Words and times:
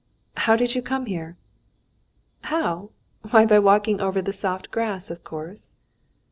"How 0.35 0.55
did 0.55 0.73
you 0.73 0.81
come 0.81 1.05
here?" 1.05 1.37
"How? 2.45 2.89
Why, 3.29 3.45
by 3.45 3.59
walking 3.59 4.01
over 4.01 4.19
the 4.19 4.33
soft 4.33 4.71
grass, 4.71 5.11
of 5.11 5.23
course." 5.23 5.75